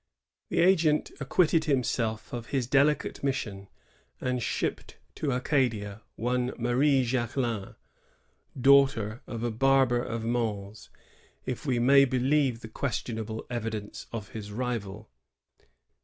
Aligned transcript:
17 0.49 0.63
The 0.65 0.67
agent 0.67 1.11
acquitted 1.19 1.63
himself 1.65 2.33
of 2.33 2.47
his 2.47 2.65
delicate 2.65 3.23
mission, 3.23 3.67
and 4.19 4.41
shipped 4.41 4.97
to 5.13 5.29
Acadia 5.31 6.01
one 6.15 6.53
Marie 6.57 7.03
Jacquelin, 7.05 7.75
—> 8.39 8.59
daughter 8.59 9.21
of 9.27 9.43
a 9.43 9.51
barber 9.51 10.01
of 10.01 10.25
Mans, 10.25 10.89
if 11.45 11.67
we 11.67 11.77
may 11.77 12.05
believe 12.05 12.61
the 12.61 12.67
questionable 12.67 13.45
evidence 13.51 14.07
of 14.11 14.29
his 14.29 14.51
rival. 14.51 15.11